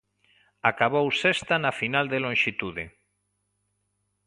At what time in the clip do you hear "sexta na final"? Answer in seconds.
1.21-2.05